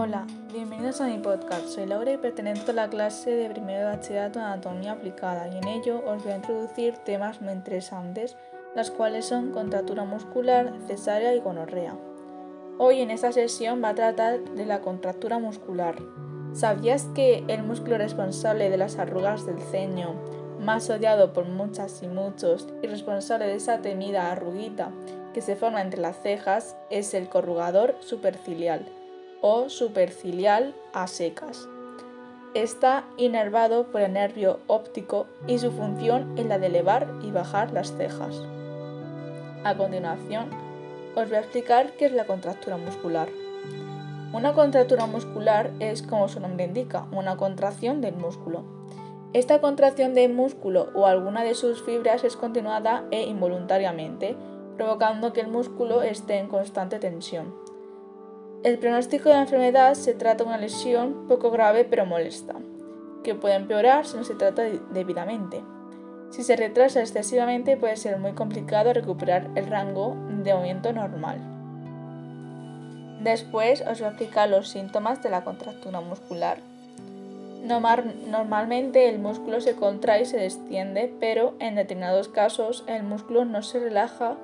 [0.00, 1.70] Hola, bienvenidos a mi podcast.
[1.70, 5.58] Soy Laura y pertenezco a la clase de primero de bachillerato de anatomía aplicada y
[5.58, 8.36] en ello os voy a introducir temas muy interesantes,
[8.76, 11.96] las cuales son contractura muscular, cesárea y gonorrea.
[12.78, 15.96] Hoy en esta sesión va a tratar de la contractura muscular.
[16.52, 20.14] ¿Sabías que el músculo responsable de las arrugas del ceño,
[20.60, 24.92] más odiado por muchas y muchos y responsable de esa temida arruguita
[25.34, 28.86] que se forma entre las cejas, es el corrugador supercilial?
[29.40, 31.68] O supercilial a secas.
[32.54, 37.72] Está inervado por el nervio óptico y su función es la de elevar y bajar
[37.72, 38.42] las cejas.
[39.64, 40.50] A continuación,
[41.14, 43.28] os voy a explicar qué es la contractura muscular.
[44.32, 48.62] Una contractura muscular es, como su nombre indica, una contracción del músculo.
[49.32, 54.36] Esta contracción del músculo o alguna de sus fibras es continuada e involuntariamente,
[54.76, 57.67] provocando que el músculo esté en constante tensión.
[58.64, 62.56] El pronóstico de la enfermedad se trata de una lesión poco grave pero molesta,
[63.22, 65.62] que puede empeorar si no se trata debidamente.
[66.30, 71.38] Si se retrasa excesivamente puede ser muy complicado recuperar el rango de movimiento normal.
[73.22, 76.58] Después os voy a explicar los síntomas de la contractura muscular.
[77.64, 83.62] Normalmente el músculo se contrae y se desciende, pero en determinados casos el músculo no
[83.62, 84.34] se relaja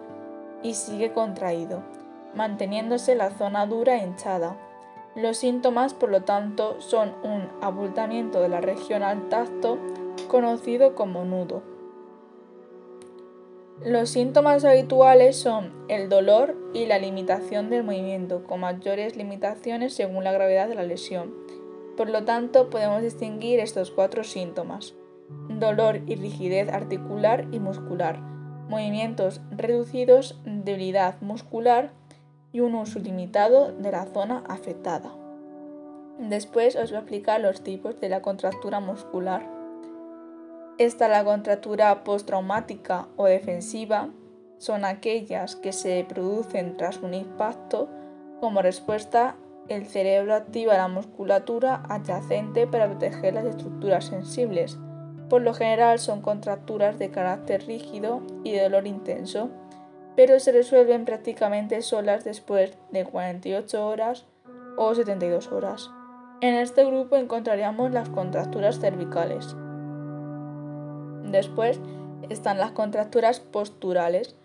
[0.63, 1.94] y sigue contraído
[2.35, 4.57] manteniéndose la zona dura e hinchada.
[5.15, 9.79] Los síntomas, por lo tanto, son un abultamiento de la región al tacto,
[10.29, 11.63] conocido como nudo.
[13.85, 20.25] Los síntomas habituales son el dolor y la limitación del movimiento, con mayores limitaciones según
[20.25, 21.35] la gravedad de la lesión.
[21.97, 24.95] Por lo tanto, podemos distinguir estos cuatro síntomas.
[25.49, 28.21] Dolor y rigidez articular y muscular,
[28.69, 31.93] movimientos reducidos, debilidad muscular,
[32.55, 35.11] y un uso limitado de la zona afectada.
[36.21, 39.45] Después os voy a explicar los tipos de la contractura muscular.
[40.79, 44.11] Está la contractura postraumática o defensiva,
[44.59, 47.89] son aquellas que se producen tras un impacto.
[48.41, 49.35] Como respuesta,
[49.69, 54.79] el cerebro activa la musculatura adyacente para proteger las estructuras sensibles.
[55.29, 59.51] Por lo general son contracturas de carácter rígido y de dolor intenso
[60.17, 64.27] pero se resuelven prácticamente solas después de 48 horas
[64.77, 65.91] o 72 horas.
[66.41, 69.57] En este grupo encontraríamos las contracturas cervicales.
[71.25, 71.81] Después
[72.29, 74.37] están las contracturas posturales.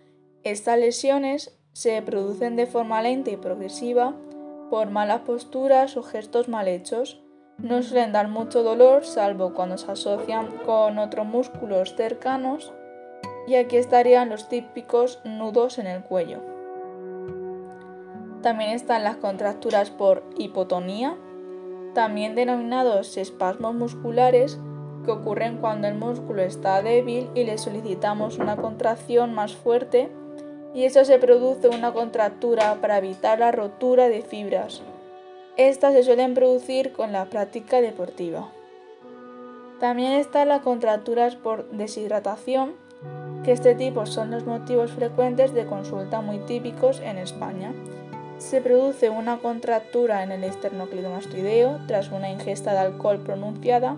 [0.44, 4.16] Estas lesiones se producen de forma lenta y progresiva
[4.69, 7.22] por malas posturas o gestos mal hechos.
[7.57, 12.74] No suelen dar mucho dolor, salvo cuando se asocian con otros músculos cercanos
[13.50, 16.38] y aquí estarían los típicos nudos en el cuello.
[18.44, 21.18] También están las contracturas por hipotonía,
[21.96, 24.60] también denominados espasmos musculares,
[25.04, 30.12] que ocurren cuando el músculo está débil y le solicitamos una contracción más fuerte
[30.76, 34.84] y eso se produce una contractura para evitar la rotura de fibras.
[35.58, 38.50] Estas se suelen producir con la práctica deportiva.
[39.80, 42.76] También están las contracturas por deshidratación,
[43.44, 47.74] que este tipo son los motivos frecuentes de consulta muy típicos en España.
[48.38, 53.98] Se produce una contractura en el esternocleidomastoideo tras una ingesta de alcohol pronunciada.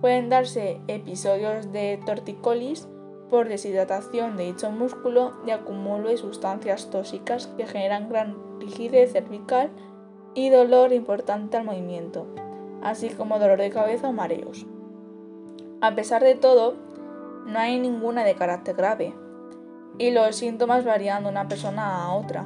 [0.00, 2.88] Pueden darse episodios de torticolis
[3.30, 9.70] por deshidratación de dicho músculo y acumulo de sustancias tóxicas que generan gran rigidez cervical
[10.34, 12.26] y dolor importante al movimiento,
[12.82, 14.66] así como dolor de cabeza o mareos.
[15.80, 16.74] A pesar de todo,
[17.46, 19.14] no hay ninguna de carácter grave
[19.98, 22.44] y los síntomas varían de una persona a otra.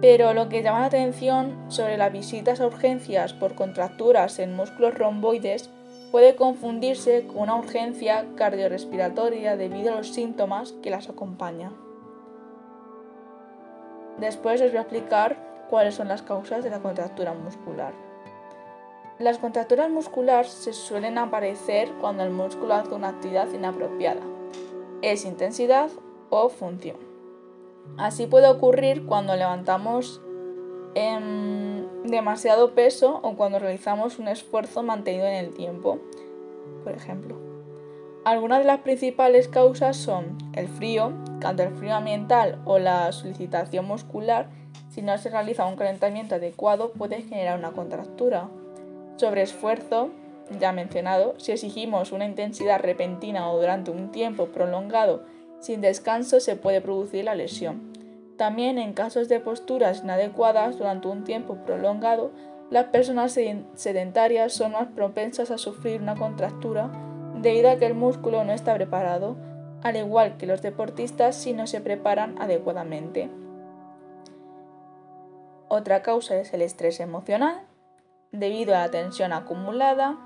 [0.00, 4.94] Pero lo que llama la atención sobre las visitas a urgencias por contracturas en músculos
[4.94, 5.70] romboides
[6.10, 11.72] puede confundirse con una urgencia cardiorrespiratoria debido a los síntomas que las acompañan.
[14.18, 15.36] Después os voy a explicar
[15.70, 18.11] cuáles son las causas de la contractura muscular.
[19.18, 24.22] Las contracturas musculares se suelen aparecer cuando el músculo hace una actividad inapropiada,
[25.00, 25.90] es intensidad
[26.30, 26.96] o función.
[27.98, 30.20] Así puede ocurrir cuando levantamos
[32.04, 35.98] demasiado peso o cuando realizamos un esfuerzo mantenido en el tiempo,
[36.84, 37.36] por ejemplo.
[38.24, 43.84] Algunas de las principales causas son el frío, tanto el frío ambiental o la solicitación
[43.86, 44.48] muscular,
[44.90, 48.48] si no se realiza un calentamiento adecuado puede generar una contractura
[49.16, 50.10] sobre esfuerzo,
[50.58, 55.24] ya mencionado, si exigimos una intensidad repentina o durante un tiempo prolongado
[55.62, 57.92] sin descanso se puede producir la lesión.
[58.36, 62.32] También en casos de posturas inadecuadas durante un tiempo prolongado
[62.70, 63.38] las personas
[63.74, 66.90] sedentarias son más propensas a sufrir una contractura
[67.36, 69.36] debido a que el músculo no está preparado,
[69.82, 73.28] al igual que los deportistas si no se preparan adecuadamente.
[75.68, 77.60] Otra causa es el estrés emocional,
[78.32, 80.16] debido a la tensión acumulada,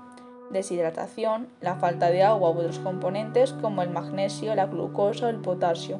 [0.49, 5.41] deshidratación, la falta de agua u otros componentes como el magnesio, la glucosa o el
[5.41, 5.99] potasio.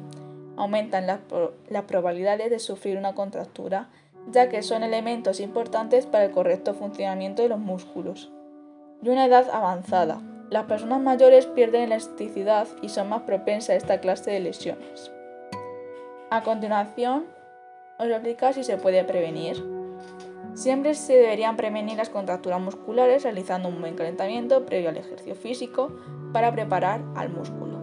[0.56, 1.20] Aumentan las,
[1.86, 3.88] probabilidades de sufrir una contractura,
[4.32, 8.32] ya que son elementos importantes para el correcto funcionamiento de los músculos.
[9.02, 10.20] Y una edad avanzada,
[10.50, 15.12] las personas mayores pierden elasticidad y son más propensas a esta clase de lesiones.
[16.30, 17.26] A continuación,
[17.98, 19.77] os explicar si se puede prevenir.
[20.58, 25.92] Siempre se deberían prevenir las contracturas musculares realizando un buen calentamiento previo al ejercicio físico
[26.32, 27.78] para preparar al músculo.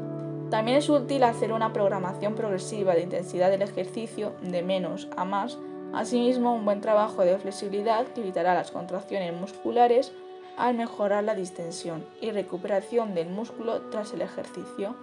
[0.49, 5.57] También es útil hacer una programación progresiva de intensidad del ejercicio de menos a más,
[5.93, 10.11] asimismo un buen trabajo de flexibilidad que evitará las contracciones musculares
[10.57, 14.97] al mejorar la distensión y recuperación del músculo tras el ejercicio.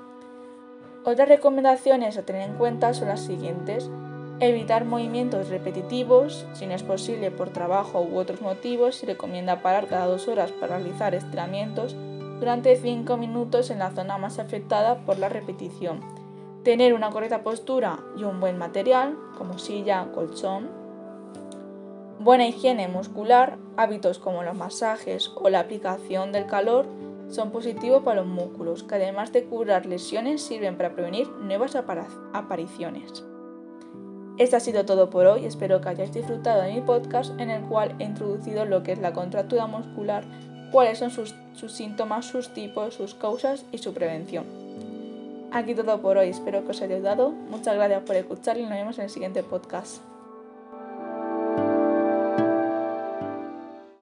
[1.06, 3.90] Otras recomendaciones a tener en cuenta son las siguientes.
[4.40, 9.86] Evitar movimientos repetitivos, si no es posible por trabajo u otros motivos, se recomienda parar
[9.86, 11.94] cada dos horas para realizar estiramientos
[12.40, 16.00] durante 5 minutos en la zona más afectada por la repetición.
[16.64, 20.82] Tener una correcta postura y un buen material, como silla, colchón,
[22.22, 26.86] Buena higiene muscular, hábitos como los masajes o la aplicación del calor
[27.28, 33.24] son positivos para los músculos, que además de curar lesiones sirven para prevenir nuevas apariciones.
[34.38, 37.62] Esto ha sido todo por hoy, espero que hayáis disfrutado de mi podcast en el
[37.62, 40.24] cual he introducido lo que es la contractura muscular,
[40.70, 44.44] cuáles son sus, sus síntomas, sus tipos, sus causas y su prevención.
[45.52, 48.70] Aquí todo por hoy, espero que os haya ayudado, muchas gracias por escuchar y nos
[48.70, 50.11] vemos en el siguiente podcast.